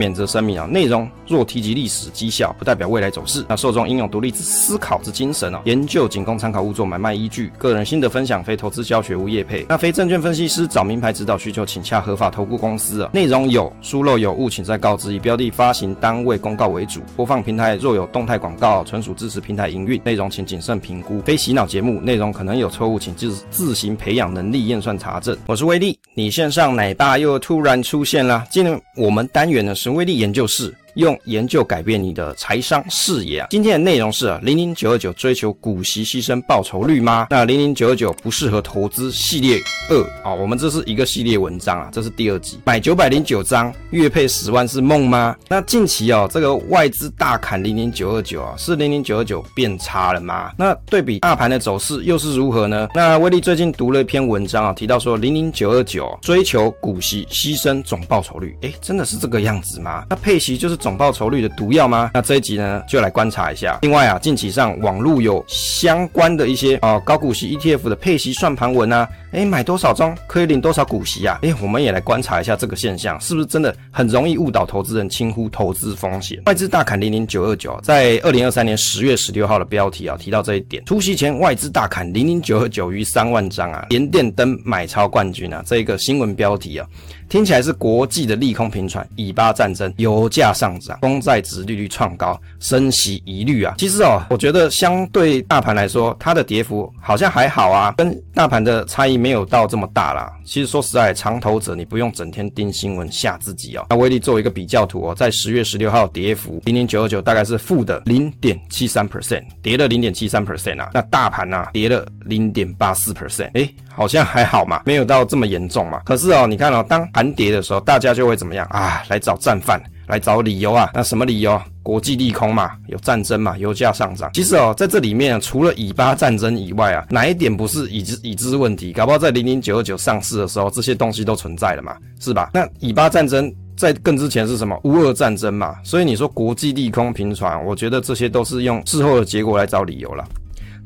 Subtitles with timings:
[0.00, 3.44] 免责声明啊，内容若提及历史绩效，不代表未来走势。
[3.46, 7.52] 那受众应有独立之思考之精神哦，研究仅供参考，勿作买卖依据。
[7.58, 9.66] 个人心得分享，非投资教学，无业配。
[9.68, 13.10] 那非证券分析师找名牌指导需求，请洽合法投顾公司啊。
[13.12, 15.12] 内容有疏漏有误，请再告知。
[15.12, 21.20] 以标的发行单位公告为主，播放平台若有动态广告，纯属支持平台营运，内容请谨慎评估。
[21.26, 25.36] 非洗脑节目，内容可能有错误，请自自行培养能力验算查证。
[25.44, 28.46] 我是威力，你线上奶爸又突然出现了。
[28.48, 30.74] 今天我们单元的是威力研究室。
[30.94, 33.46] 用研究改变你的财商视野啊！
[33.50, 37.28] 今天的内容是啊，零零九二九追求股息牺牲报酬率吗？
[37.30, 42.58] 那零零九二九不适合投资系列二啊，我们这是一个系列文章啊，这是第二集。
[42.64, 45.36] 买九百零九张，月配十万是梦吗？
[45.48, 50.50] 那近期哦，这个外资大砍零零九二九啊，是零零九二九变差了吗？
[50.58, 52.88] 那对比大盘的走势又是如何呢？
[52.94, 60.04] 那威力最近读了一篇文章啊，提到说零零九二九追求股息牺牲总报酬率，诶，真的是这个样子吗？
[60.10, 60.79] 那配息就是。
[60.80, 62.10] 总报酬率的毒药吗？
[62.14, 63.78] 那这一集呢，就来观察一下。
[63.82, 71.38] 另外啊，近期上网络有相关的一些啊、高股息 ETF 的配息算盘文啊，诶，买多少张可以领多少股息啊？
[71.42, 76.40] 诶，我们也来观察一下这个现象，是不是真的很容易误导投资人，轻忽投资风险？
[76.46, 80.82] 外资大砍零零九二九，在二零二三年十月十六号的标题啊提到这一点。
[80.86, 86.86] 出息前外资大砍零零九二九逾三万张啊，连电灯买超冠军啊，这一个新闻标题啊。
[87.30, 93.76] 听起来是国际的利空频传，以巴战争、油价上涨、公债殖利率创高、升息疑虑啊。
[93.78, 100.32] 其实哦，我觉得相对大盘来说，它的跌幅好像还好啊，跟大盘的差异没有到这么大啦。
[100.44, 103.86] 其实说实在，长投者你不用整天盯新闻吓自己哦。
[103.90, 110.90] 那威力做一个比较图哦，在十月十六号跌幅零零九二九大概是负的零点七三 percent，跌了零点七三 percent 啊。
[110.92, 116.00] 那大盘啊跌了零点八四 percent，诶，好像还好嘛，没有到这么严重嘛。
[116.06, 119.02] 可是哦，你看哦，当盘跌的时候，大家就会怎么样啊？
[119.10, 120.88] 来找战犯，来找理由啊？
[120.94, 121.60] 那什么理由？
[121.82, 124.30] 国际利空嘛，有战争嘛，油价上涨。
[124.32, 128.90] 其实哦，在这里面除了以巴战争以外啊，哪一点不是已知已知问题？
[128.94, 132.52] 搞不好在零零九二九上市的时候，这些东西都存在了嘛，是吧？
[132.54, 134.80] 那以巴战争在更之前是什么？
[134.84, 135.76] 乌俄战争嘛。
[135.84, 140.24] 所以你说国际利空频传，我觉得这些都是用事后的结果来找理由了。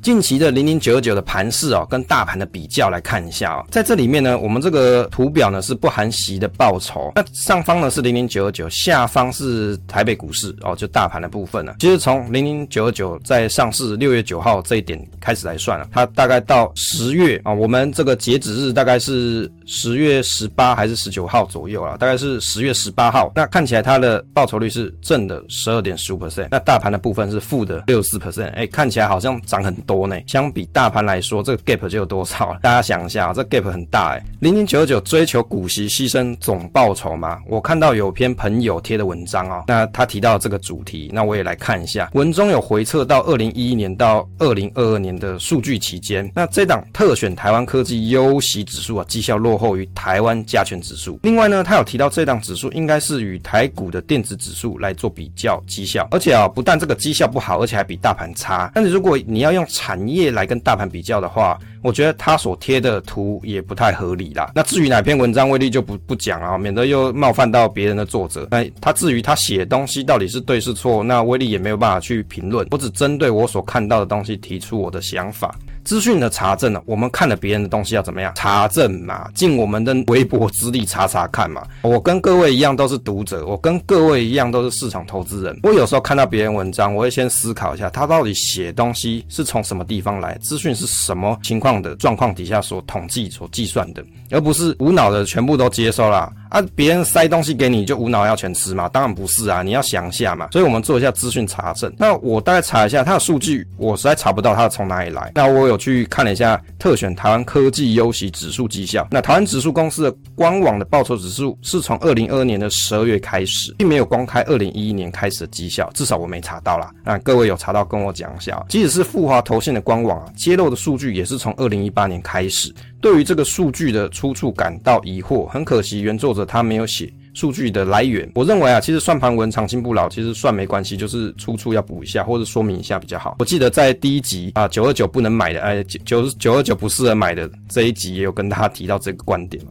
[0.04, 11.76] 近期的零零九二九的盘势哦，跟大盘的比较来看一下哦，在这里面呢，我们这个图表呢是不含息的报酬，那上方呢是零零九二九，下方是台北股市哦，就大盘的部分呢。
[11.78, 23.32] 其实从零零九二九在上市六月九号这一点开始来算了，它大概到十月啊，我们这个截止日大概是十月十八还是十九号左右啊，大概是十月十八号。
[23.34, 29.94] 那看起来它的报酬率是正的十二点十五 percent，那大盘的部分是负的六十四 percent，哎，看起来好像涨很多。
[29.94, 32.56] 国内相比大盘来说，这个 gap 就有多少？
[32.60, 34.22] 大家想一下，这 gap 很大哎。
[34.41, 37.38] 零零九九追求股息牺牲总报酬吗？
[37.49, 42.10] 我看到有篇朋友贴的文章哦，那他提到这个主题，那我也来看一下。
[42.15, 51.19] 文中有回测到二零一一年到二零二二年的数据期间，那这档特选台湾科技优息指数啊，绩效落后于台湾加权指数。
[51.22, 58.71] 另外呢，他有提到这档指数应该是与台股的电子指数来做比较绩效，而且啊，不但这个绩效不好，而且还比大盘差。
[58.75, 64.50] 但是如果你要用产业来跟大盘比较的话，我觉得他所贴的图也不太合理啦。
[64.54, 68.48] 那至于哪篇文章威力就不不讲啊，免得又冒犯到别人的作者。
[68.50, 72.66] 那他至于他写东西到底是对是错，那威力也没有办法去评论。
[72.70, 75.54] 我只针对我所看到的东西提出我的想法。
[75.84, 79.28] 资讯的查证呢，我们看了别人的东西要怎么样查证嘛？
[79.34, 81.62] 尽我们的微薄之力查查看嘛。
[81.82, 85.58] 我跟各位一样都是读者，我跟各位一样都是市场投资人。
[85.62, 96.32] 我有时候看到别人文章，我会先思考一下，他到底写东西是从什么地方来，资讯是什么情况的状况底下所统计、所计算的，而不是无脑的全部都接收啦。
[96.48, 98.88] 啊，别人塞东西给你就无脑要全吃嘛？
[98.88, 100.48] 当然不是啊，你要想一下嘛。
[100.52, 101.92] 所以我们做一下资讯查证。
[101.98, 105.32] 那我大概查一下他的数据，我实在查不到他从哪里来。
[105.34, 109.06] 那我有我去看了一下特选台湾科技优息指数绩效。
[109.10, 116.88] 那台湾指数公司的官网的报酬指数是从二零二二年的十二月开始，并没有公开二零一一年开始的绩效，至少我没查到啦。
[117.04, 118.64] 那各位有查到跟我讲一下。
[118.69, 122.72] 即使是复华投信的官网啊，揭露的数据也是从二零一八年开始。
[123.00, 128.31] 对于这个数据的出处感到疑惑，很可惜原作者他没有写数据的来源。
[128.34, 133.36] 我认为啊，其实算盘文长青不老，其实算没关系，就是出处要补一下或者说明一下比较好。
[133.40, 139.62] 我记得在第一集啊，九二九不能买的，哎，九九二九不适合买的这一集也有跟大家提到这个观点。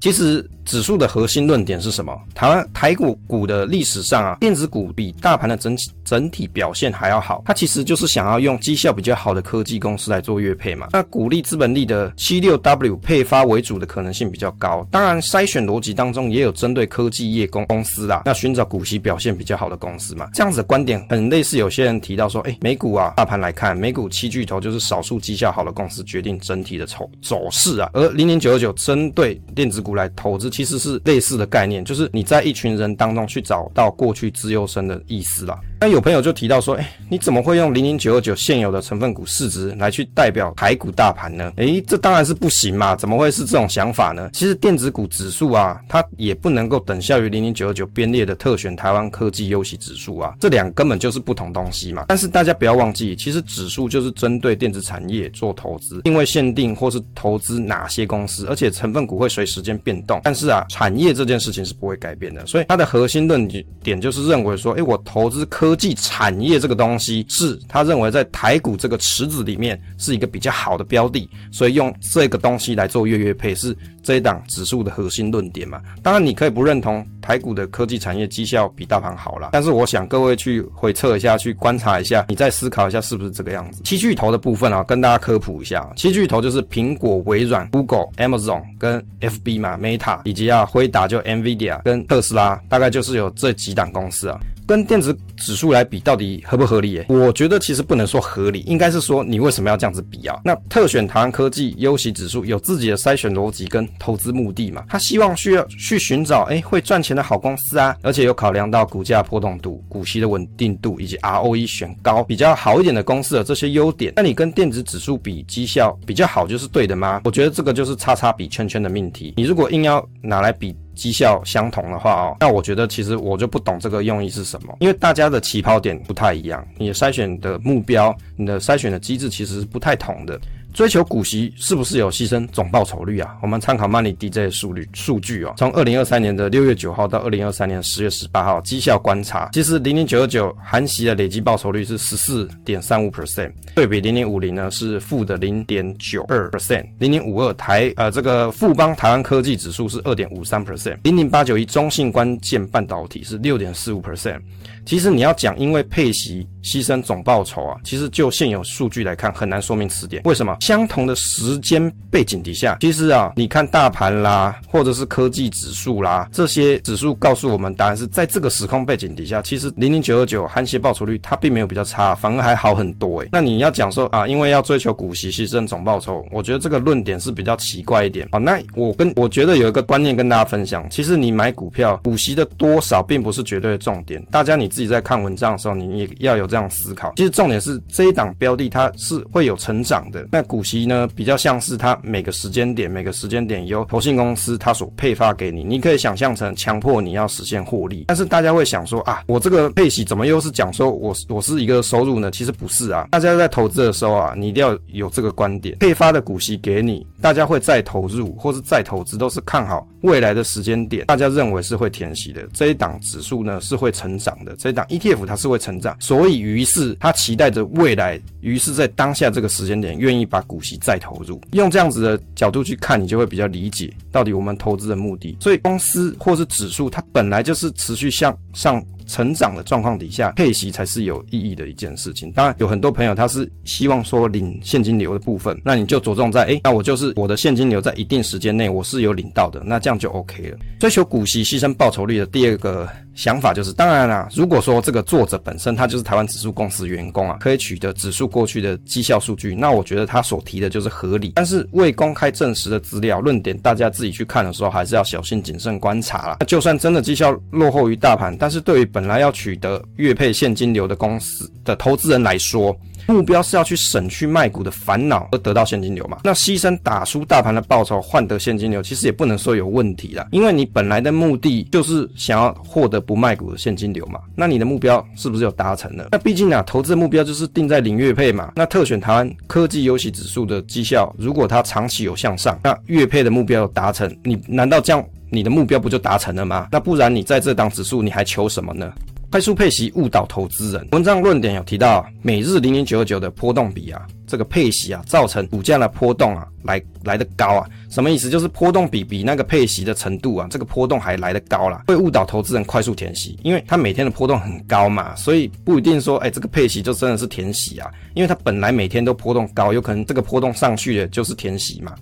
[0.00, 2.16] 其实指数的核心论点是什么？
[2.32, 10.86] 台湾台股股的历史上啊，电子股比大盘的整体整体表现还要好，它其实就是想要用绩效比较好的科技公司来做月配嘛。
[10.92, 20.28] 那股利资本利的七六 W 配发为主的可能性比较高，当然筛选逻辑当中也有针对科技业公公司啦，那寻找股息表现比较好的公司嘛。
[20.32, 35.58] 这样子的观点很类似，有些人提到说，哎，美股啊，大盘来看，美股七巨头就是少数绩效好的公司决定整体的走走势啊，而零零九二九针对电子股来投资，其实是类似的概念，就是你在一群人当中去找到过去资优生的意思啦。
[35.80, 41.50] 那有朋友就提到说，哎，你怎么会用零零九二九现有的成分股市值来去代表台股大盘呢？
[41.56, 44.28] 哎，这当然是不行嘛，怎么会是这种想法呢？
[44.34, 52.04] 其实电子股指数啊，它也不能够等效于零零九二九编列的特选台湾科技优息指数啊，这两根本就是不同东西嘛。
[52.08, 60.20] 但是大家不要忘记，其实指数就是针对电子产业做投资，因为限定或是投资哪些公司，而且成分股会随时间变动。
[60.24, 63.48] 但是啊，产业这件事情是不会改变的，所以它的核心论
[63.82, 65.69] 点就是认为说，哎，我投资科。
[65.70, 75.80] 科技产业这个东西是他认为在台股这个池子里面是一个比较好的标的，所以用这个东西来做月月配是这一档指数的核心论点嘛。
[76.02, 83.80] 当然你可以不认同台股的科技产业绩效比大盘好啦，但是我想各位去回测一下，去观察一下，你再思考一下是不是这个样子。
[83.84, 94.36] 七巨头的部分啊，跟大家科普一下，七巨头就是苹果、微软、Google、Amazon 跟 FB 嘛，Meta 以及啊辉达就 NVIDIA 跟特斯拉，大概就是有这几档公司啊。
[94.70, 96.96] 跟电子指数来比，到底合不合理？
[96.98, 97.06] 欸？
[97.08, 100.38] 我觉得其实不能说合理，应该是说你为什么要这样子比啊？
[100.44, 104.84] 那特选台湾科技优息指数有自己的筛选逻辑跟投资目的嘛？
[104.88, 114.12] 他希望需要去寻找哎会赚钱的好公司啊，而且有考量到股价波动度、股息的稳定度以及 ROE 选高比较好一点的公司的这些优点。
[114.14, 117.22] 那你跟电子指数比绩效比较好就是对的吗？
[117.24, 119.34] 我觉得这个就是叉叉比圈圈的命题。
[119.36, 120.76] 你如果硬要拿来比。
[121.00, 130.38] 绩效相同的话哦，那我觉得其实我就不懂这个用意是什么，因为大家的起跑点不太一样，你的筛选的目标，你的筛选的机制其实是不太同的。
[130.72, 133.36] 追求股息是不是有牺牲总报酬率啊？
[133.42, 154.40] 我们参考 Money DJ 的数据数据哦，从二零二三年的六月九号到二零二三年十月十八号绩效观察，其实零零九二九含息的累计报酬率是十四点三五 percent，对比零零五零呢是负的零点九二 percent，零零五二台呃这个富邦台湾科技指数是二点五三 percent，零零八九一中信关键半导体是六点四五 percent。
[154.86, 160.22] 其实你要讲因为配息牺牲总报酬啊，其实就现有数据来看很难说明此点。
[160.24, 160.56] 为什么？
[160.60, 173.28] 相同的时间背景底下，其实啊，你看大盘啦，或者是科技指数啦，这些指数告诉我们答案是在这个时空背景底下，其实零零九二九含息报酬率它并没有比较差，反而还好很多诶。
[173.32, 178.38] 那你要讲说啊，因为要追求股息牺牲总报酬，我觉得这个论点是比较奇怪一点啊。
[178.38, 187.14] 那我跟我觉得有一个观念跟大家分享，其实你买股票股息的多少并不是绝对的重点，大家你自己在看文章的时候，你也要有这样思考。
[187.16, 190.42] 其实重点是这一档标的它是会有成长的，那。
[190.50, 198.06] 股息呢，比较像是它每个时间点，每个时间点由投信公司它所配发给你，你可以想象成强迫你要实现获利。
[198.08, 202.32] 但是大家会想说啊，我这个配息怎么又是讲说我我是一个收入呢？
[202.32, 212.44] 其实不是啊，大家在投资的时候啊，你一定要有这个观点，配发的股息给你，大家会再投入或是再投资，都是看好未来的时间点，大家认为是会填息的。
[212.52, 225.36] 这一档指数呢是会成长的，这一档 ETF 它是会成长，所以于是他期待着未来，于是在当下这个时间点愿意把股息再投入，用这样子的角度去看，你就会比较理解到底我们投资的目的。
[225.40, 232.30] 所以公司或是指数，它本来就是持续向上成长的状况底下，配息才是有意义的一件事情。
[232.32, 240.58] 当然，有很多朋友他是希望说领现金流的部分，那你就着重在，诶，那我就是我的现金流在一定时间内我是有领到的，那这样就 OK 了。
[240.78, 242.88] 追求股息牺牲报酬率的第二个。
[243.20, 251.32] 想法就是，当然啦，如果说这个作者本身他就是台湾指数公司员工啊，可以取得指数过去的绩效数据，那我觉得他所提的就是合理。
[251.34, 256.36] 但是未公开证实的资料论点，大家自己去看的时候，还是要小心谨慎观察啦。
[256.40, 262.74] 那就算真的绩效落后于大盘，但是对于本来要取得月配现金流的公司的投资人来说，
[263.10, 266.18] 目标是要去省去卖股的烦恼而得到现金流嘛？
[266.22, 270.26] 那牺牲打输大盘的报酬换得现金流，其实也不能说有问题啦。
[270.30, 274.20] 因为你本来的目的就是想要获得不卖股的现金流嘛。
[274.36, 276.08] 那你的目标是不是有达成了？
[276.12, 278.52] 那毕竟啊，投资的目标就是定在领月配嘛。
[278.54, 286.68] 那特选台湾科技优息指数的绩效，如果它长期有向上，那月配的目标有达成，你难道这样你的目标不就达成了吗？
[286.70, 288.92] 那不然你在这档指数你还求什么呢？
[289.30, 290.88] 快速配息误导投资人。
[290.90, 297.64] 文章论点有提到，每日零零九九的波动比啊，这个配息啊，造成股价的波动啊，来来得高啊。
[297.88, 298.28] 什么意思？
[298.28, 311.94] 就是波动比比那个配息的程度啊，这个波动还来得高啦，会误导投资人快速填息，因为它每天的波动很高嘛，所以不一定说，哎，这个配息就真的是填息啊，因为它本来每天都波动高，有可能这个波动上去了就是填息嘛。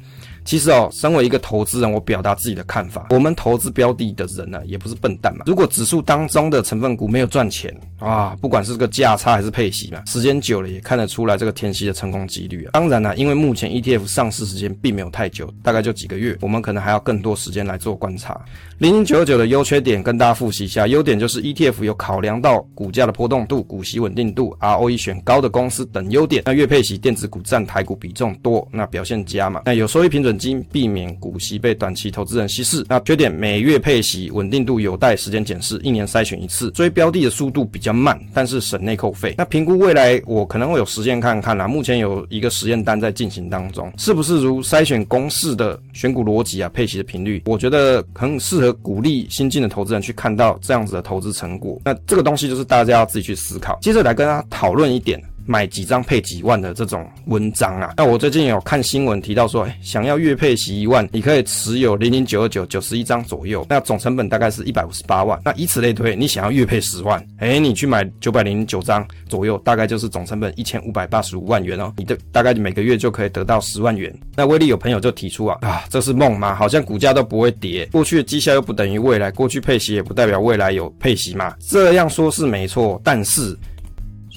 [0.49, 3.09] 其实哦，身为一个投资人，我表达自己的看法。
[3.11, 5.45] 我们投资标的的人呢，也不是笨蛋嘛。
[5.45, 12.71] 如果指数当中的成分股没有赚钱啊，不管是这个价差还是配息嘛，时间久了也看得出来这个填息的成功几率啊。
[12.73, 18.41] 当然了，因为目前 ETF 上市时间并没有太久，大概就几个月，我们可能还要更多时间来做观察。
[18.79, 26.45] 零零九九的优缺点跟大家复习一下，优点就是 ETF 有考量到股价的波动度、股息稳定度、ROE 选高的公司等优点。
[26.47, 29.61] 那月配息电子股占台股比重多，那表现佳嘛。
[29.67, 32.85] 那有收益平准金，避免股息被短期投资人稀释。
[32.89, 36.71] 那缺点，每月配息稳定度有待时间检视，一年筛选一次。
[36.71, 39.35] 追标的的速度比较慢，但是省内扣费。
[39.37, 41.67] 那评估未来，我可能会有时间看看啦。
[41.67, 46.71] 目前有一个实验单在进行当中，是不是如筛选公式的选股逻辑啊？
[46.73, 51.81] 配息的频率，我觉得很适合鼓励新进的投资人去看到这样子的投资成果。
[51.85, 53.79] 那这个东西就是大家要自己去思考。
[53.81, 55.21] 接着来跟大家讨论一点。
[55.49, 65.41] 买几张配几万的这种文章啊，那我最近有看新闻提到说，哎，想要月配息一万，你可以持有零零九二九九十一张左右，那总成本大概是一百五十八万。
[65.43, 71.91] 那以此类推，你想要月配十万，哎，你去买九百零九张左右，大概就是总成本一千五百八十五万元哦。
[71.97, 74.15] 你的大概每个月就可以得到十万元。
[74.37, 76.55] 那威力有朋友就提出啊，啊，这是梦吗？
[76.55, 81.55] 好像股价都不会跌，过去的绩效又不等于未来，过去配息也不代表未来有配息嘛？
[81.67, 83.57] 这样说是没错，但是。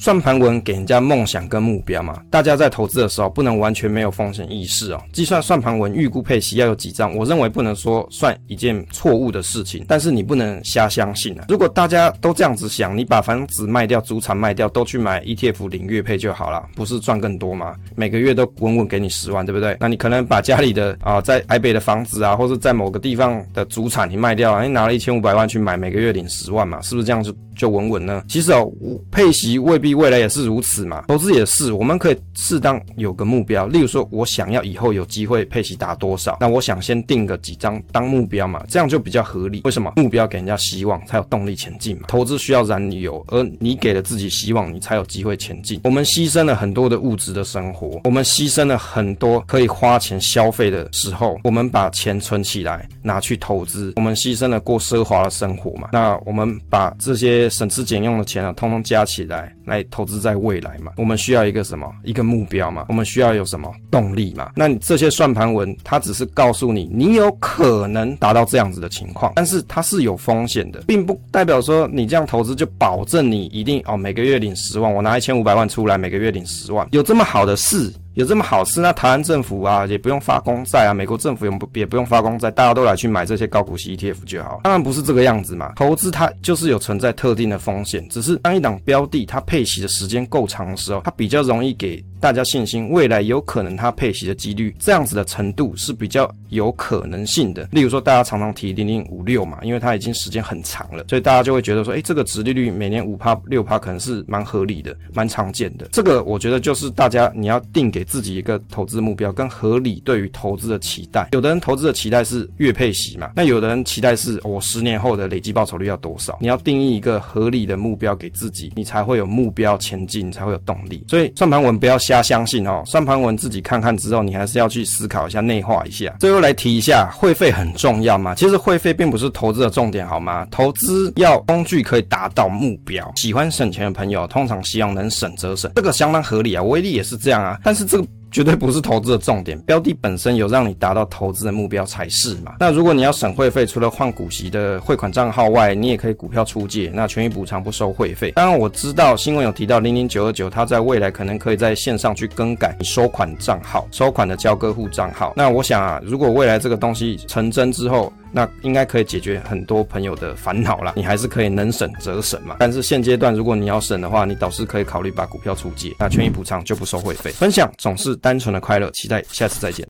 [0.02, 5.04] 算盘文给人家梦想跟目标嘛，大家在投资的时候不能完全没有风险意识哦。
[5.14, 11.46] 计算算盘文预估配息要有几张，我认为不能说算一件错误的事情，但是你不能瞎相信啊。
[11.50, 17.76] 如果大家都这样子想，你把房子卖掉、祖产卖掉，都去买 ETF 领月配就好了，不是赚更多吗？
[17.96, 19.78] 每个月都稳稳给你十万，对不对？
[19.80, 27.32] 那你可能把家里的啊，在台北的房子啊，或者在某个地方的祖产你卖掉了，你拿了一千五百万去买，每个月领十万嘛，是不是这样子
[27.62, 28.24] 就稳稳呢？
[28.28, 28.68] 其实哦，
[29.12, 29.92] 配息未必。
[29.92, 39.62] 未来也是如此嘛，投资也是，我们可以适当有个目标，例如说，我想要以后有机会配息达多少，那我想先定个几张当目标嘛，这样就比较合理。
[39.66, 39.92] 为什么？
[39.98, 42.04] 目标给人家希望，才有动力前进嘛。
[42.08, 45.80] 投资需要燃油，而你给了自己希望，你才有机会前进。
[45.84, 55.90] 我们牺牲了很多的物质的生活，我们牺牲了很多可以花钱消费的时候，我们把钱存起来拿去投资，我们牺牲了过奢华的生活嘛。
[55.92, 59.86] 那我们把这些省吃俭用的钱啊，通通加起来来。
[59.92, 61.92] 投资在未来嘛，我们需要一个什么？
[62.04, 64.52] 一个目标嘛，我们需要有什么动力嘛？
[64.56, 77.92] 那你这些算盘文，它只是告诉你，你有可能达到这样子的情况，但是它是有风险的，并不代表说你这样投资就保证你一定哦，每个月领十万，我拿一千五百万出来，每个月领十万，有这么好的事？
[78.14, 78.82] 有这么好事？
[78.82, 84.60] 那台湾政府啊，也不用发公债啊，美国政府也不也不用发公债，大家都来去买这些高股息 ETF 就好。
[84.64, 97.68] 当然不是这个样子嘛，投资它就是有存在特定的风险，只是当一档标的它配息的时间够长的时候，它比较容易给大家信心，未来有可能它配息的几率这样子的程度是比较有可能性的。
[97.72, 105.88] 例如说，大家常常提零零五六嘛，因为它已经时间很长了，所以大家就会觉得说，诶，这个殖利率每年五趴六趴可能是蛮合理的，蛮常见的。
[105.92, 108.06] 这个我觉得就是大家你要定给。
[108.12, 116.38] 自己一个投资目标跟合理对于投资的期待，有的人投资的期待是月配息嘛，那有的人期待是我十年后的累计报酬率要多少？
[116.42, 121.06] 你要定义一个合理的目标给自己，你才会有目标前进，才会有动力。
[121.08, 126.14] 所以算盘文不要瞎相信哦，算盘文自己看看之后，你还是要去思考一下，内化一下。
[126.20, 128.36] 最后来提一下，会费很重要吗？
[128.36, 130.46] 其实会费并不是投资的重点，好吗？
[130.52, 133.10] 投资要工具可以达到目标。
[133.16, 136.64] 喜欢省钱的朋友，通常希望能省则省，这个相当合理啊。
[136.64, 138.06] 威力也是这样啊，但是这个。
[138.32, 142.54] 绝对不是投资的重点，标的本身有让你达到投资的目标才是嘛。
[142.60, 148.32] 那如果你要省会费，除了换股息的汇款账号外，你也可以股票出借，那权益补偿不收会费。
[148.32, 155.34] 当然我知道新闻有提到零零九二九，它在未来可能可以在线上去更改收款账号、收款的交割户账号。
[155.36, 162.56] 那我想啊，如果未来这个东西成真之后，那应该可以解决很多朋友的烦恼啦，你还是可以能省则省嘛。
[162.60, 167.32] 但是现阶段如果你要省的话，你倒是可以考虑把股票出借，那权益补偿就不收会费。
[167.32, 169.80] 分享总是单纯的快乐，期待下次再见。